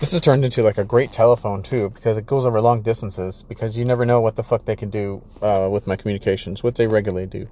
[0.00, 3.42] This has turned into like a great telephone too because it goes over long distances
[3.48, 6.74] because you never know what the fuck they can do uh, with my communications, what
[6.74, 7.48] they regularly do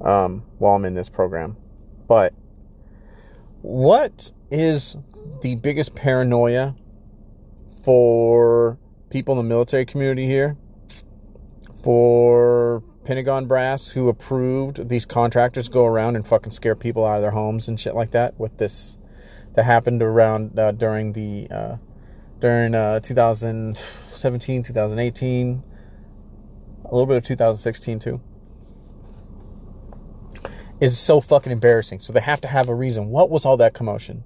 [0.00, 1.56] um, while I'm in this program.
[2.06, 2.34] But
[3.62, 4.96] what is
[5.40, 6.74] the biggest paranoia
[7.82, 8.78] for
[9.10, 10.56] people in the military community here?
[11.82, 17.22] For Pentagon brass who approved these contractors go around and fucking scare people out of
[17.22, 18.96] their homes and shit like that with this
[19.54, 21.76] that happened around uh, during the uh,
[22.40, 25.62] during uh, 2017 2018
[26.84, 28.20] a little bit of 2016 too.
[30.80, 32.00] Is so fucking embarrassing.
[32.00, 33.08] So they have to have a reason.
[33.08, 34.24] What was all that commotion?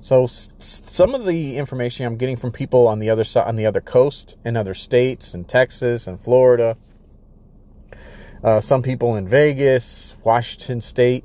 [0.00, 3.56] So s- some of the information i'm getting from people on the other side on
[3.56, 6.76] the other coast in other states in texas and florida
[8.42, 11.24] uh, some people in Vegas, Washington State,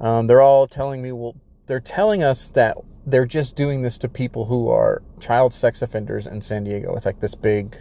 [0.00, 1.34] um, they're all telling me, well,
[1.68, 6.26] they're telling us that they're just doing this to people who are child sex offenders
[6.26, 6.96] in San Diego.
[6.96, 7.76] It's like this big,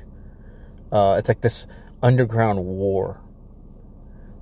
[0.92, 1.66] uh, it's like this
[2.04, 3.22] underground war.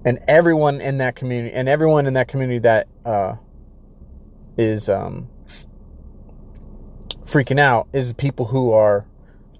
[0.03, 3.35] And everyone in that community, and everyone in that community that uh,
[4.57, 5.29] is um,
[7.23, 9.05] freaking out is people who are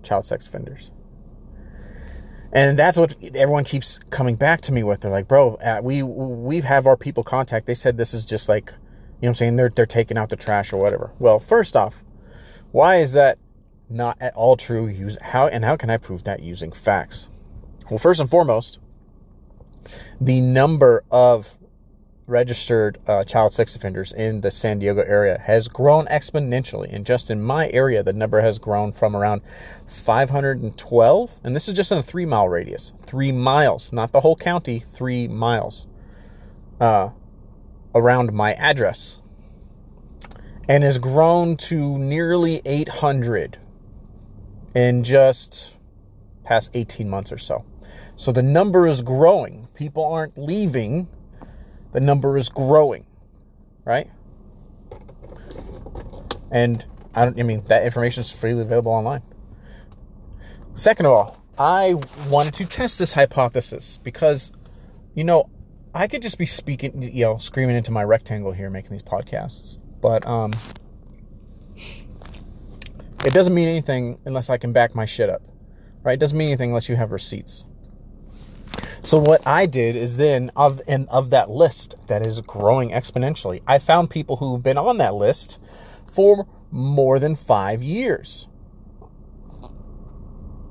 [0.04, 0.92] child sex offenders.
[2.52, 5.02] And that's what everyone keeps coming back to me with.
[5.02, 7.66] They're like, bro, uh, we we have our people contact.
[7.66, 8.72] They said this is just like,
[9.22, 9.56] you know what I'm saying?
[9.56, 11.12] They're, they're taking out the trash or whatever.
[11.20, 12.04] Well, first off,
[12.72, 13.38] why is that
[13.90, 14.88] not at all true?
[14.88, 17.30] Use how and how can I prove that using facts?
[17.90, 18.80] Well, first and foremost,
[20.20, 21.58] the number of
[22.28, 26.92] registered uh, child sex offenders in the San Diego area has grown exponentially.
[26.92, 29.42] And just in my area, the number has grown from around
[29.88, 32.94] 512, and this is just in a three mile radius.
[33.06, 35.88] Three miles, not the whole county, three miles
[36.80, 37.10] uh,
[37.96, 39.22] around my address.
[40.70, 43.58] And has grown to nearly 800
[44.76, 45.76] in just
[46.44, 47.66] past 18 months or so.
[48.16, 49.68] So the number is growing.
[49.76, 51.08] People aren't leaving
[51.96, 53.06] the number is growing,
[53.86, 54.12] right?
[56.52, 56.86] And
[57.16, 57.40] I don't.
[57.40, 59.22] I mean, that information is freely available online.
[60.74, 61.94] Second of all, I
[62.28, 64.52] wanted to test this hypothesis because,
[65.14, 65.50] you know,
[65.96, 69.78] I could just be speaking, you know, screaming into my rectangle here, making these podcasts,
[70.02, 70.52] but um,
[73.24, 75.42] it doesn't mean anything unless I can back my shit up,
[76.04, 76.16] right?
[76.16, 77.64] It doesn't mean anything unless you have receipts.
[79.00, 83.62] So what I did is then of and of that list that is growing exponentially,
[83.66, 85.60] I found people who've been on that list
[86.12, 88.50] for more than five years.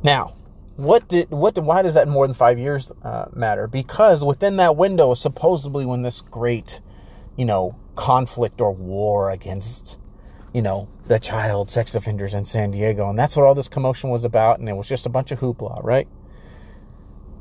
[0.02, 0.36] Now,
[0.76, 3.66] what did what did, why does that more than five years uh, matter?
[3.66, 6.80] Because within that window, supposedly when this great,
[7.36, 9.98] you know, conflict or war against,
[10.52, 14.10] you know, the child sex offenders in San Diego, and that's what all this commotion
[14.10, 16.08] was about, and it was just a bunch of hoopla, right?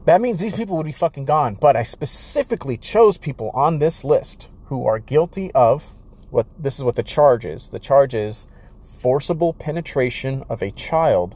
[0.05, 1.55] That means these people would be fucking gone.
[1.55, 5.95] But I specifically chose people on this list who are guilty of
[6.29, 7.69] what this is what the charge is.
[7.69, 8.45] The charge is
[8.83, 11.35] forcible penetration of a child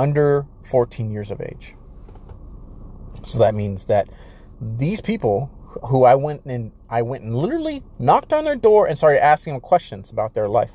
[0.00, 1.74] under 14 years of age.
[3.22, 4.08] So that means that
[4.58, 5.50] these people
[5.88, 9.52] who I went and I went and literally knocked on their door and started asking
[9.52, 10.72] them questions about their life.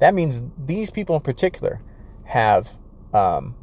[0.00, 1.80] That means these people in particular
[2.24, 2.76] have
[3.14, 3.54] um,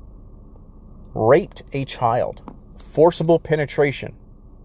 [1.13, 2.41] raped a child
[2.77, 4.15] forcible penetration.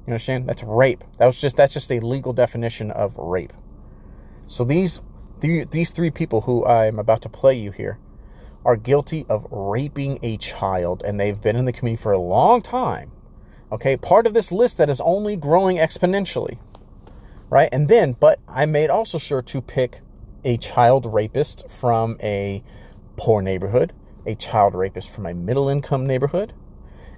[0.06, 0.48] You understand?
[0.48, 1.02] That's rape.
[1.19, 3.52] That was just that's just a legal definition of rape.
[4.46, 5.00] So these
[5.40, 7.98] these three people who I'm about to play you here
[8.65, 12.62] are guilty of raping a child and they've been in the community for a long
[12.62, 13.10] time.
[13.72, 16.59] Okay, part of this list that is only growing exponentially.
[17.49, 17.69] Right?
[17.72, 20.00] And then, but I made also sure to pick
[20.44, 22.62] a child rapist from a
[23.16, 23.93] poor neighborhood,
[24.26, 26.53] a child rapist from a middle income neighborhood,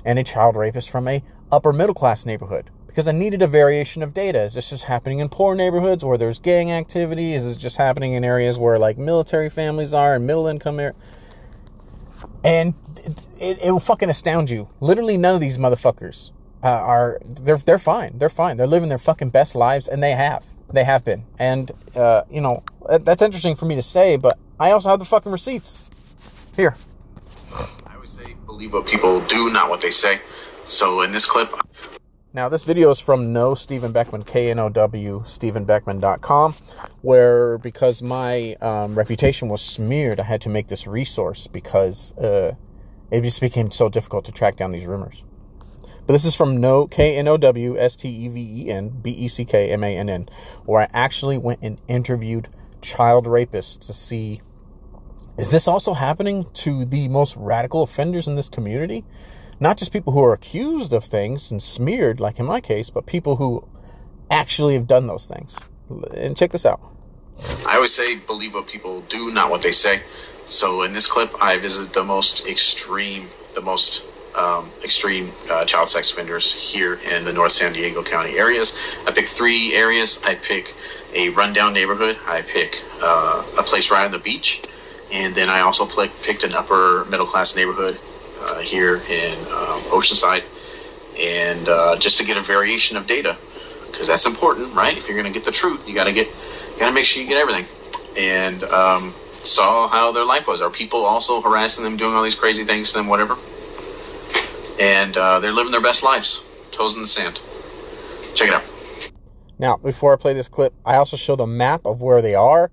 [0.04, 4.02] and a child rapist from a upper middle class neighborhood because I needed a variation
[4.02, 4.42] of data.
[4.42, 7.32] Is this just happening in poor neighborhoods where there's gang activity?
[7.32, 10.96] Is this just happening in areas where like military families are and middle income areas?
[12.44, 14.68] And it, it, it, will fucking astound you.
[14.80, 16.32] Literally, none of these motherfuckers
[16.62, 18.18] uh, are they're they're fine.
[18.18, 18.56] They're fine.
[18.56, 21.24] They're living their fucking best lives, and they have they have been.
[21.38, 22.62] And uh, you know
[23.00, 25.84] that's interesting for me to say, but I also have the fucking receipts
[26.56, 26.76] here
[27.52, 30.20] I always say believe what people do, not what they say.
[30.64, 31.52] So in this clip.
[32.34, 36.54] Now, this video is from No Steven Beckmann, K N O W, StevenBeckmann.com,
[37.02, 42.54] where because my um, reputation was smeared, I had to make this resource because uh,
[43.10, 45.22] it just became so difficult to track down these rumors.
[46.06, 48.88] But this is from No K N O W S T E V E N
[48.88, 50.28] B E C K M A N N,
[50.64, 52.48] where I actually went and interviewed
[52.80, 54.40] child rapists to see
[55.36, 59.04] Is this also happening to the most radical offenders in this community?
[59.62, 63.06] Not just people who are accused of things and smeared, like in my case, but
[63.06, 63.64] people who
[64.28, 65.56] actually have done those things.
[66.14, 66.80] And check this out.
[67.68, 70.02] I always say believe what people do, not what they say.
[70.46, 74.04] So in this clip, I visit the most extreme, the most
[74.36, 78.72] um, extreme uh, child sex offenders here in the North San Diego County areas.
[79.06, 80.20] I pick three areas.
[80.24, 80.74] I pick
[81.14, 82.18] a rundown neighborhood.
[82.26, 84.60] I pick uh, a place right on the beach,
[85.12, 88.00] and then I also pick, picked an upper middle class neighborhood
[88.42, 90.44] uh, here in um, Oceanside,
[91.18, 93.36] and uh, just to get a variation of data
[93.92, 94.96] because that's important, right?
[94.96, 97.04] If you're going to get the truth, you got to get, you got to make
[97.04, 97.66] sure you get everything.
[98.16, 100.60] And um, saw how their life was.
[100.60, 103.36] Are people also harassing them, doing all these crazy things to them, whatever?
[104.80, 106.42] And uh, they're living their best lives,
[106.72, 107.38] toes in the sand.
[108.34, 108.64] Check it out.
[109.58, 112.70] Now, before I play this clip, I also show the map of where they are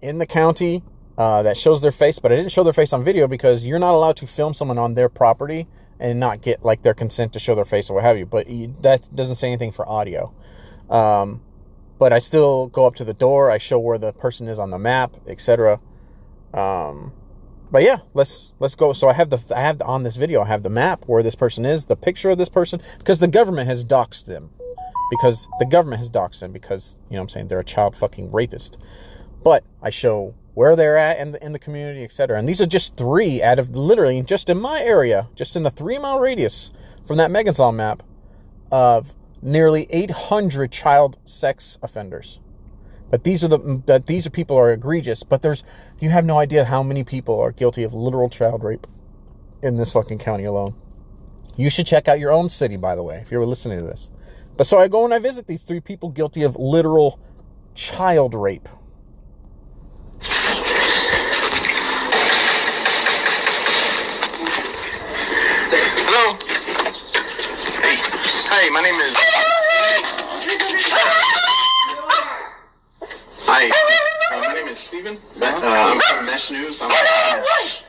[0.00, 0.82] in the county
[1.18, 3.78] uh, that shows their face, but I didn't show their face on video because you're
[3.78, 5.66] not allowed to film someone on their property
[6.00, 8.26] and not get like their consent to show their face or what have you.
[8.26, 10.32] But you, that doesn't say anything for audio.
[10.88, 11.42] Um,
[11.98, 13.50] but I still go up to the door.
[13.50, 15.80] I show where the person is on the map, etc.
[16.52, 17.12] Um,
[17.70, 18.92] but yeah, let's let's go.
[18.92, 20.42] So I have the I have the, on this video.
[20.42, 23.28] I have the map where this person is, the picture of this person, because the
[23.28, 24.50] government has doxed them.
[25.10, 27.96] Because the government has doxed them because you know what I'm saying they're a child
[27.96, 28.76] fucking rapist.
[29.44, 32.38] But I show where they're at in the, in the community, etc.
[32.38, 35.70] And these are just three out of literally just in my area, just in the
[35.70, 36.72] three mile radius
[37.06, 38.02] from that Megan's Law map
[38.70, 42.38] of nearly 800 child sex offenders.
[43.10, 45.22] But these are the that these are people are egregious.
[45.22, 45.62] But there's
[46.00, 48.86] you have no idea how many people are guilty of literal child rape
[49.62, 50.74] in this fucking county alone.
[51.54, 54.10] You should check out your own city, by the way, if you're listening to this.
[54.56, 57.20] But so I go and I visit these three people guilty of literal
[57.74, 58.68] child rape.
[66.14, 66.38] Hello.
[67.82, 67.96] Hey.
[68.64, 69.16] Hi, my name is.
[73.50, 73.66] Hi.
[74.30, 75.18] Uh, my name is Steven.
[75.42, 76.78] Uh, I'm from Mesh News.
[76.80, 76.94] I'm a,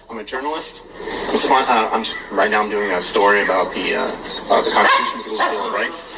[0.10, 0.82] I'm a journalist.
[1.30, 2.02] I'm, spon- uh, I'm
[2.36, 2.64] right now.
[2.64, 4.18] I'm doing a story about the uh,
[4.50, 6.10] uh, the Constitution, People's Bill of Rights,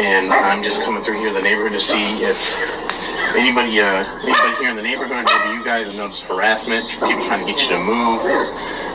[0.00, 2.40] and I'm just coming through here the neighborhood to see if
[3.36, 7.44] anybody uh, anybody here in the neighborhood, maybe you guys have noticed harassment, people trying
[7.44, 8.24] to get you to move,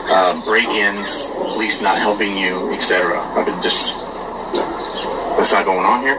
[0.09, 3.21] uh, break-ins, police not helping you, etc.
[3.37, 3.93] I've been just
[5.37, 6.15] that's not going on here.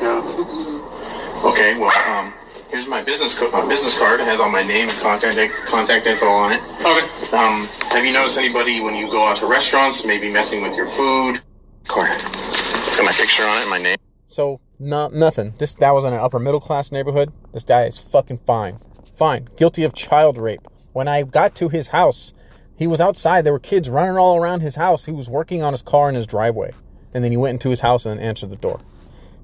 [1.44, 2.32] Okay, well, um,
[2.70, 4.20] here's my business co- my business card.
[4.20, 6.62] It has all my name and contact contact info on it.
[6.80, 7.36] Okay.
[7.36, 10.88] Um, have you noticed anybody when you go out to restaurants, maybe messing with your
[10.88, 11.40] food?
[11.86, 12.10] Card.
[12.10, 13.96] Got my picture on it, my name.
[14.28, 15.54] So not nothing.
[15.58, 17.32] This that was in an upper middle class neighborhood.
[17.52, 18.80] This guy is fucking fine,
[19.14, 19.48] fine.
[19.56, 20.66] Guilty of child rape.
[20.92, 22.34] When I got to his house,
[22.76, 23.44] he was outside.
[23.44, 25.04] There were kids running all around his house.
[25.04, 26.72] He was working on his car in his driveway,
[27.14, 28.80] and then he went into his house and answered the door.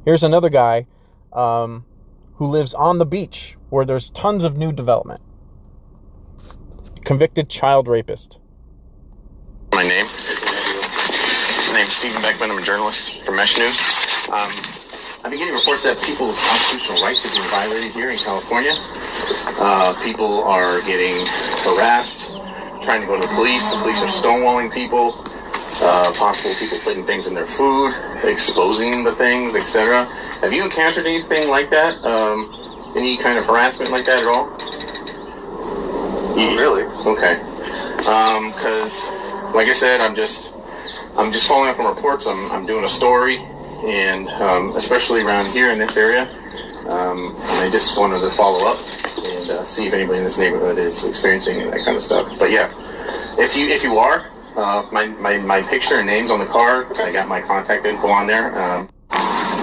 [0.05, 0.87] Here's another guy
[1.33, 1.85] um,
[2.35, 5.21] who lives on the beach where there's tons of new development.
[7.05, 8.39] Convicted child rapist.
[9.73, 10.07] My name.
[11.71, 12.51] My name's Steven Beckmann.
[12.51, 14.29] I'm a journalist for Mesh News.
[14.29, 14.51] Um,
[15.25, 18.75] I've been getting reports that people's constitutional rights have been violated here in California.
[19.59, 21.25] Uh, people are getting
[21.63, 22.33] harassed,
[22.83, 23.71] trying to go to the police.
[23.71, 25.25] The police are stonewalling people.
[25.81, 30.05] Uh, possible people putting things in their food, exposing the things, etc.
[30.41, 32.03] Have you encountered anything like that?
[32.05, 32.53] Um,
[32.97, 34.51] any kind of harassment like that at all?
[36.37, 36.55] Yeah.
[36.57, 36.83] Really?
[37.07, 37.41] Okay.
[37.97, 39.09] Because,
[39.55, 40.53] like I said, I'm just
[41.17, 42.27] I'm just following up on reports.
[42.27, 43.39] I'm, I'm doing a story,
[43.85, 46.23] and um, especially around here in this area,
[46.89, 48.79] um, and I just wanted to follow up
[49.19, 52.33] and uh, see if anybody in this neighborhood is experiencing that kind of stuff.
[52.39, 52.73] But yeah,
[53.39, 56.87] if you if you are, uh, my, my my picture and names on the car.
[56.97, 58.49] I got my contact info on there.
[58.61, 58.89] Um,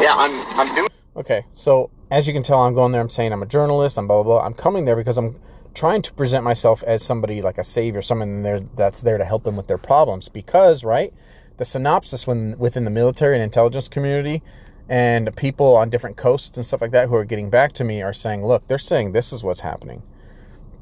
[0.02, 0.90] yeah, I'm I'm doing.
[1.16, 3.02] Okay, so as you can tell, I'm going there.
[3.02, 3.98] I'm saying I'm a journalist.
[3.98, 4.46] I'm blah blah blah.
[4.46, 5.40] I'm coming there because I'm
[5.74, 9.44] trying to present myself as somebody like a savior, someone there that's there to help
[9.44, 10.30] them with their problems.
[10.30, 11.14] Because right,
[11.58, 14.42] the synopsis when within the military and intelligence community,
[14.88, 18.02] and people on different coasts and stuff like that who are getting back to me
[18.02, 20.02] are saying, look, they're saying this is what's happening,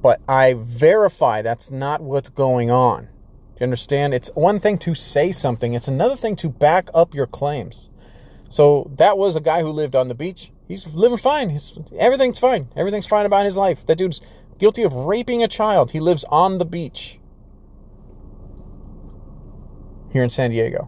[0.01, 3.09] but I verify that's not what's going on.
[3.57, 4.13] Do you understand?
[4.13, 7.89] It's one thing to say something; it's another thing to back up your claims.
[8.51, 10.51] So that was a guy who lived on the beach.
[10.67, 11.49] He's living fine.
[11.49, 12.67] He's everything's fine.
[12.75, 13.83] Everything's fine about his life.
[13.87, 14.21] That dude's
[14.59, 15.89] guilty of raping a child.
[15.89, 17.19] He lives on the beach
[20.11, 20.87] here in San Diego,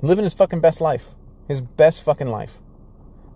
[0.00, 1.10] living his fucking best life.
[1.46, 2.58] His best fucking life.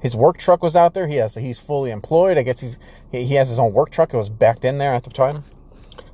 [0.01, 1.07] His work truck was out there.
[1.07, 2.37] He has he's fully employed.
[2.37, 2.79] I guess he's
[3.13, 4.13] he, he has his own work truck.
[4.13, 5.45] It was backed in there at the time.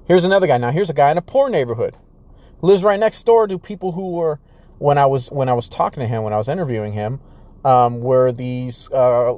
[0.05, 0.59] Here's another guy.
[0.59, 1.97] Now here's a guy in a poor neighborhood.
[2.63, 4.39] Lives right next door to people who were
[4.79, 7.21] when I was when I was talking to him when I was interviewing him
[7.65, 9.37] um, were these uh,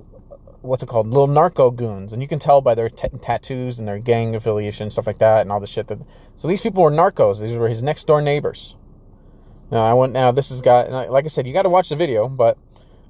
[0.61, 1.09] what's it called?
[1.09, 2.13] Little narco goons.
[2.13, 5.41] And you can tell by their t- tattoos and their gang affiliation stuff like that
[5.41, 6.01] and all the shit that
[6.37, 7.41] so these people were narcos.
[7.41, 8.77] These were his next door neighbors.
[9.71, 11.97] Now i went now this is guy like i said you got to watch the
[11.97, 12.59] video but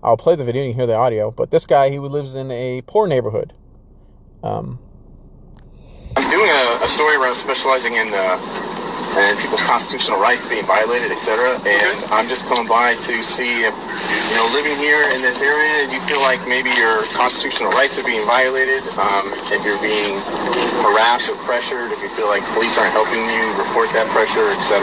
[0.03, 1.33] i'll play the video and you hear the audio.
[1.33, 3.53] But this guy he lives in a poor neighborhood.
[4.45, 4.79] Um,
[6.17, 8.74] i'm doing a, a story around specializing in uh
[9.15, 11.55] and people's constitutional rights being violated, etc.
[11.63, 15.87] And I'm just coming by to see if, you know, living here in this area,
[15.91, 20.19] you feel like maybe your constitutional rights are being violated, um, if you're being
[20.83, 24.83] harassed or pressured, if you feel like police aren't helping you report that pressure, etc.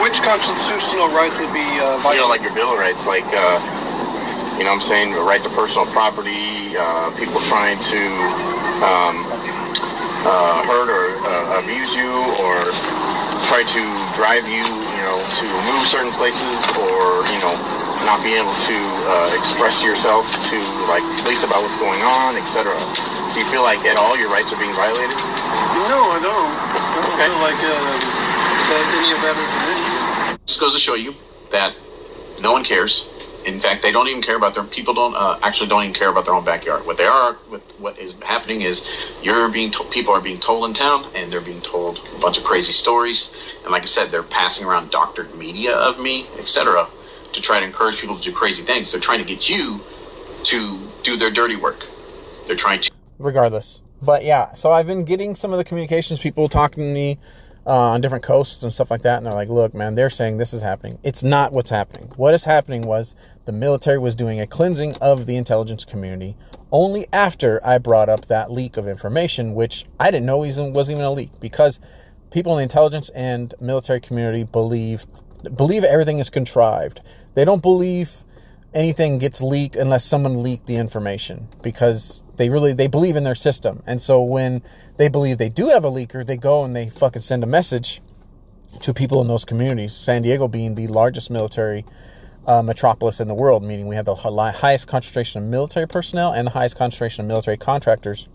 [0.00, 2.16] Which constitutional rights would be uh, violated?
[2.16, 3.28] You know, like your bill of rights, like.
[3.28, 3.60] Uh,
[4.58, 5.12] you know what I'm saying?
[5.14, 8.02] The right to personal property, uh, people trying to
[8.82, 9.22] um,
[10.26, 12.10] uh, hurt or uh, abuse you
[12.42, 12.58] or
[13.48, 17.56] try to drive you, you know, to move certain places or, you know,
[18.04, 18.76] not be able to
[19.08, 22.76] uh, express yourself to like police about what's going on, etc.
[23.32, 25.16] Do you feel like at all your rights are being violated?
[25.88, 26.52] No, I don't.
[26.52, 27.24] I don't okay.
[27.24, 28.28] feel like uh,
[28.68, 30.38] that any of that is an issue.
[30.44, 31.14] This goes to show you
[31.50, 31.74] that
[32.42, 33.17] no one cares
[33.48, 34.94] in fact, they don't even care about their people.
[34.94, 36.84] Don't uh, actually don't even care about their own backyard.
[36.86, 38.86] What they are, what, what is happening is
[39.22, 42.38] you're being to- people are being told in town, and they're being told a bunch
[42.38, 43.34] of crazy stories.
[43.62, 46.86] And like I said, they're passing around doctored media of me, etc.,
[47.32, 48.92] to try to encourage people to do crazy things.
[48.92, 49.80] They're trying to get you
[50.44, 51.84] to do their dirty work.
[52.46, 52.90] They're trying to.
[53.18, 54.52] Regardless, but yeah.
[54.52, 57.18] So I've been getting some of the communications people talking to me
[57.68, 59.18] uh, on different coasts and stuff like that.
[59.18, 60.98] And they're like, look, man, they're saying this is happening.
[61.02, 62.10] It's not what's happening.
[62.16, 66.34] What is happening was the military was doing a cleansing of the intelligence community
[66.72, 71.02] only after I brought up that leak of information, which I didn't know was even
[71.02, 71.78] a leak because
[72.30, 75.06] people in the intelligence and military community believe
[75.54, 77.00] believe everything is contrived.
[77.34, 78.24] They don't believe
[78.74, 83.34] anything gets leaked unless someone leaked the information because they really they believe in their
[83.34, 83.82] system.
[83.86, 84.62] And so when
[84.96, 88.00] they believe they do have a leaker, they go and they fucking send a message
[88.80, 89.94] to people in those communities.
[89.94, 91.84] San Diego being the largest military
[92.46, 96.46] uh, metropolis in the world, meaning we have the highest concentration of military personnel and
[96.46, 98.28] the highest concentration of military contractors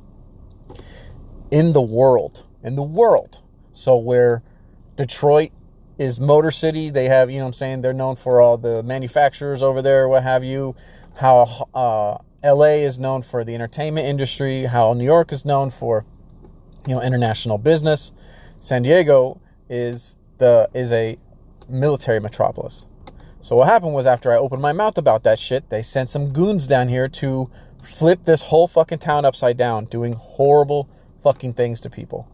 [1.52, 2.46] in the world.
[2.64, 3.42] In the world.
[3.74, 4.44] So where
[4.96, 5.52] Detroit
[5.98, 6.90] is Motor City.
[6.90, 10.24] They have, you know I'm saying, they're known for all the manufacturers over there, what
[10.24, 10.76] have you.
[11.20, 16.06] How uh, LA is known for the entertainment industry, how New York is known for,
[16.88, 18.12] you know, international business.
[18.60, 21.18] San Diego is the is a
[21.70, 22.86] military metropolis.
[23.42, 26.32] So what happened was after I opened my mouth about that shit, they sent some
[26.32, 27.50] goons down here to
[27.82, 30.90] flip this whole fucking town upside down, doing horrible
[31.22, 32.28] fucking things to people.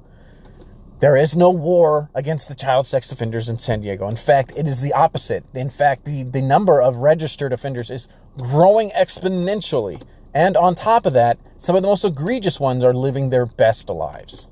[0.99, 4.09] There is no war against the child sex offenders in San Diego.
[4.09, 5.45] In fact, it is the opposite.
[5.53, 10.01] In fact, the, the number of registered offenders is growing exponentially.
[10.33, 13.87] And on top of that, some of the most egregious ones are living their best
[13.87, 14.49] lives.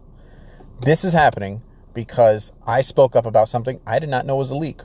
[0.79, 1.63] This is happening
[1.93, 4.83] because I spoke up about something I did not know was a leak.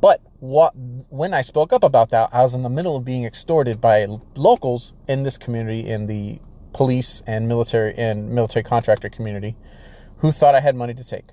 [0.00, 3.24] But what when I spoke up about that, I was in the middle of being
[3.24, 4.06] extorted by
[4.36, 6.38] locals in this community in the
[6.72, 9.56] police and military and military contractor community
[10.18, 11.24] who thought I had money to take.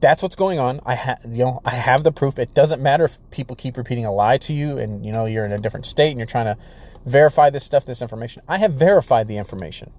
[0.00, 0.80] That's what's going on.
[0.84, 2.38] I have, you know, I have the proof.
[2.38, 5.46] It doesn't matter if people keep repeating a lie to you, and you know you're
[5.46, 6.58] in a different state and you're trying to
[7.06, 8.42] verify this stuff, this information.
[8.48, 9.92] I have verified the information.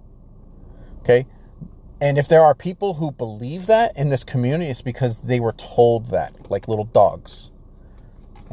[1.00, 1.26] Okay,
[2.00, 5.54] and if there are people who believe that in this community, it's because they were
[5.54, 7.50] told that, like little dogs.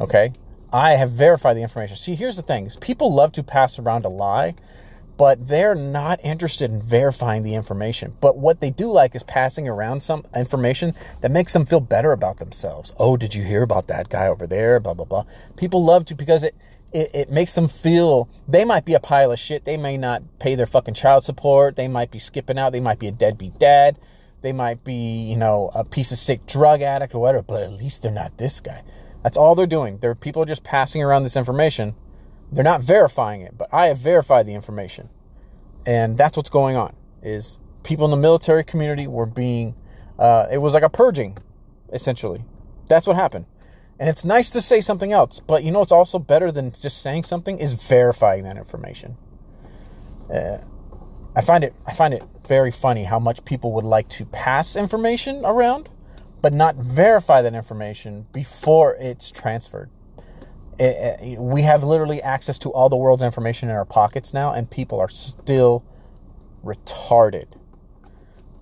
[0.00, 0.32] Okay,
[0.72, 1.96] I have verified the information.
[1.96, 4.56] See, here's the thing: is people love to pass around a lie
[5.16, 8.16] but they're not interested in verifying the information.
[8.20, 12.12] But what they do like is passing around some information that makes them feel better
[12.12, 12.92] about themselves.
[12.98, 14.80] Oh, did you hear about that guy over there?
[14.80, 15.24] Blah, blah, blah.
[15.56, 16.56] People love to because it,
[16.92, 19.64] it, it makes them feel they might be a pile of shit.
[19.64, 21.76] They may not pay their fucking child support.
[21.76, 22.72] They might be skipping out.
[22.72, 23.98] They might be a deadbeat dad.
[24.42, 27.72] They might be, you know, a piece of sick drug addict or whatever, but at
[27.72, 28.82] least they're not this guy.
[29.22, 29.98] That's all they're doing.
[29.98, 31.94] They're people are just passing around this information
[32.52, 35.08] they're not verifying it, but I have verified the information.
[35.86, 39.74] And that's what's going on is people in the military community were being
[40.18, 41.36] uh, it was like a purging
[41.92, 42.44] essentially.
[42.88, 43.46] That's what happened.
[43.98, 47.00] And it's nice to say something else, but you know what's also better than just
[47.00, 49.16] saying something is verifying that information.
[50.32, 50.58] Uh,
[51.36, 54.76] I find it I find it very funny how much people would like to pass
[54.76, 55.88] information around,
[56.42, 59.90] but not verify that information before it's transferred.
[60.78, 64.52] Eh, eh, we have literally access to all the world's information in our pockets now,
[64.52, 65.84] and people are still
[66.64, 67.46] retarded.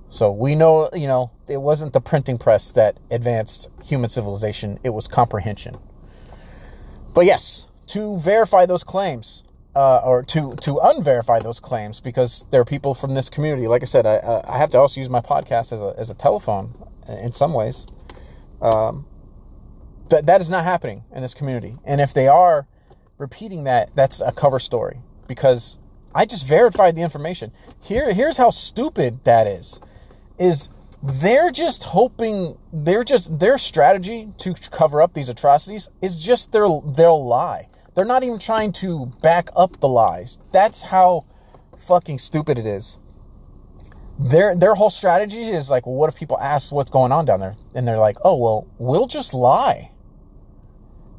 [0.09, 4.91] So we know, you know, it wasn't the printing press that advanced human civilization, it
[4.91, 5.79] was comprehension.
[7.15, 9.43] But yes, to verify those claims,
[9.75, 13.67] uh, or to to unverify those claims, because there are people from this community.
[13.69, 16.15] Like I said, I I have to also use my podcast as a as a
[16.15, 16.75] telephone
[17.09, 17.87] in some ways.
[18.61, 19.07] Um,
[20.13, 22.67] that that is not happening in this community, and if they are
[23.19, 25.79] repeating that, that's a cover story because
[26.15, 27.53] I just verified the information.
[27.81, 29.81] Here here's how stupid that is
[30.39, 30.69] is
[31.03, 36.69] they're just hoping they're just their strategy to cover up these atrocities is just their
[36.85, 37.69] their lie.
[37.95, 40.41] They're not even trying to back up the lies.
[40.53, 41.25] That's how
[41.77, 42.99] fucking stupid it is.
[44.19, 47.41] Their their whole strategy is like, well, what if people ask what's going on down
[47.41, 47.57] there?
[47.75, 49.91] And they're like, oh well, we'll just lie.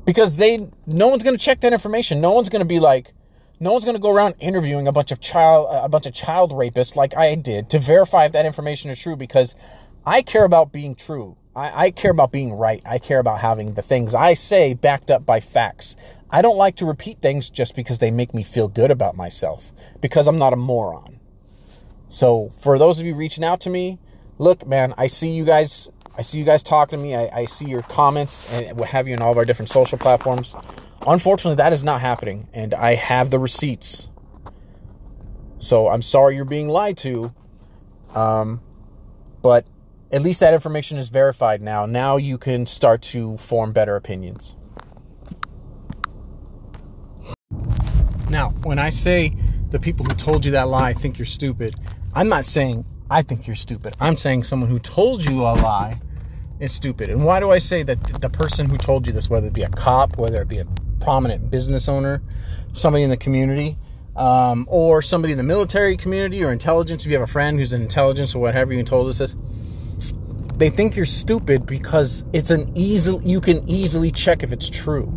[0.06, 2.22] Because they no one's gonna check that information.
[2.22, 3.14] No one's gonna be like,
[3.60, 6.52] no one's going to go around interviewing a bunch of child a bunch of child
[6.52, 9.56] rapists like I did to verify if that information is true because
[10.06, 11.38] I care about being true.
[11.56, 12.82] I, I, care about being right.
[12.86, 15.96] I care about having the things I say backed up by facts.
[16.30, 19.72] I don't like to repeat things just because they make me feel good about myself
[20.02, 21.20] because I'm not a moron.
[22.10, 24.00] So for those of you reaching out to me,
[24.40, 25.90] look, man, I see you guys.
[26.16, 27.16] I see you guys talking to me.
[27.16, 29.98] I, I see your comments and what have you in all of our different social
[29.98, 30.56] platforms.
[31.08, 34.10] Unfortunately, that is not happening, and I have the receipts.
[35.58, 37.34] So I'm sorry you're being lied to.
[38.14, 38.62] Um,
[39.42, 39.66] but
[40.12, 41.86] at least that information is verified now.
[41.86, 44.56] Now you can start to form better opinions.
[48.30, 49.36] Now, when I say
[49.70, 51.76] the people who told you that lie think you're stupid,
[52.14, 53.96] I'm not saying I think you're stupid.
[54.00, 56.02] I'm saying someone who told you a lie
[56.60, 57.12] is stupid.
[57.12, 59.62] And why do I say that the person who told you this, whether it be
[59.62, 60.66] a cop, whether it be a
[61.00, 62.24] prominent business owner,
[62.74, 63.78] somebody in the community,
[64.16, 67.72] um, or somebody in the military community or intelligence, if you have a friend who's
[67.72, 69.36] in intelligence or whatever you told us this,
[70.56, 75.08] they think you're stupid because it's an easy, you can easily check if it's true.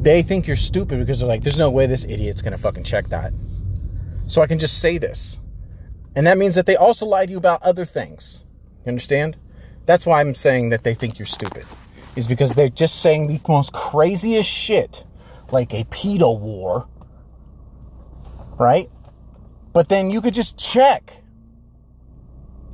[0.00, 3.08] They think you're stupid because they're like, there's no way this idiot's gonna fucking check
[3.08, 3.34] that.
[4.24, 5.38] So I can just say this.
[6.16, 8.44] And that means that they also lie to you about other things.
[8.84, 9.36] You understand?
[9.86, 11.64] That's why I'm saying that they think you're stupid
[12.18, 15.04] is because they're just saying the most craziest shit,
[15.50, 16.88] like a pedo war,
[18.58, 18.90] right?
[19.72, 21.12] But then you could just check.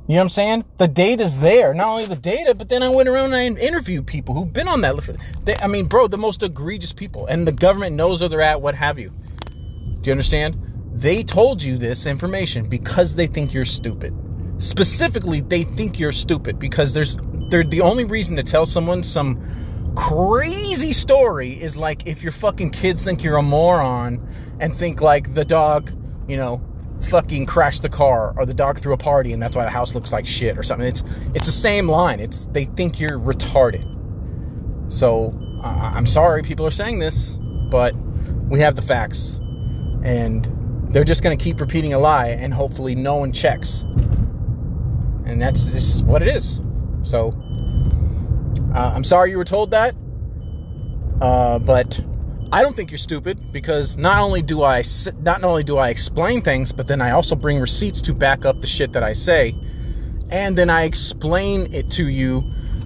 [0.07, 0.65] You know what I'm saying?
[0.77, 1.73] The data's there.
[1.73, 4.67] Not only the data, but then I went around and I interviewed people who've been
[4.67, 5.11] on that list.
[5.43, 7.25] They, I mean, bro, the most egregious people.
[7.27, 9.13] And the government knows where they're at, what have you.
[9.49, 10.74] Do you understand?
[10.95, 14.15] They told you this information because they think you're stupid.
[14.59, 17.17] Specifically, they think you're stupid because there's
[17.49, 22.69] they're the only reason to tell someone some crazy story is like if your fucking
[22.69, 24.25] kids think you're a moron
[24.61, 25.91] and think like the dog,
[26.29, 26.63] you know,
[27.09, 29.95] fucking crashed the car or the dog threw a party and that's why the house
[29.95, 30.87] looks like shit or something.
[30.87, 31.03] It's
[31.33, 32.21] it's the same line.
[32.21, 33.83] It's they think you're retarded.
[34.87, 37.37] So uh, I'm sorry people are saying this,
[37.69, 37.93] but
[38.47, 39.39] we have the facts,
[40.03, 40.47] and
[40.89, 43.83] they're just going to keep repeating a lie, and hopefully no one checks
[45.25, 46.61] and that's just what it is.
[47.03, 47.29] So
[48.73, 49.95] uh, I'm sorry you were told that,
[51.21, 51.99] uh, but
[52.51, 54.83] I don't think you're stupid because not only do I
[55.21, 58.61] not only do I explain things, but then I also bring receipts to back up
[58.61, 59.55] the shit that I say,
[60.29, 62.43] and then I explain it to you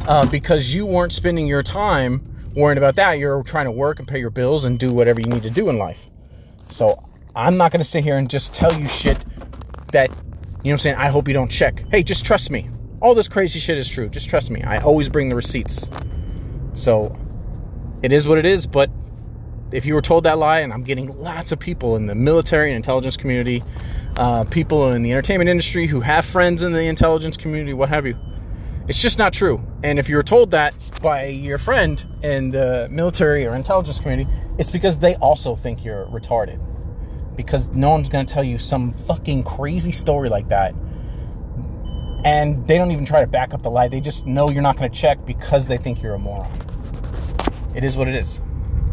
[0.07, 2.21] uh, because you weren't spending your time
[2.55, 3.19] worrying about that.
[3.19, 5.69] You're trying to work and pay your bills and do whatever you need to do
[5.69, 6.09] in life.
[6.69, 7.08] So
[7.39, 9.17] I'm not going to sit here and just tell you shit
[9.93, 10.19] that you know
[10.62, 10.95] what I'm saying?
[10.97, 11.86] I hope you don't check.
[11.89, 12.69] Hey, just trust me.
[13.02, 14.10] All this crazy shit is true.
[14.10, 14.62] Just trust me.
[14.62, 15.89] I always bring the receipts.
[16.73, 17.15] So
[18.04, 18.91] it is what it is, but
[19.71, 22.71] if you were told that lie, and I'm getting lots of people in the military
[22.71, 23.63] and intelligence community,
[24.17, 28.06] uh, people in the entertainment industry who have friends in the intelligence community, what have
[28.06, 28.17] you.
[28.89, 29.65] It's just not true.
[29.82, 34.30] And if you were told that by your friend in the military or intelligence community,
[34.58, 36.60] it's because they also think you're retarded
[37.39, 40.75] because no one's going to tell you some fucking crazy story like that.
[42.25, 43.88] And they don't even try to back up the lie.
[43.88, 46.52] They just know you're not going to check because they think you're a moron.
[47.73, 48.41] It is what it is.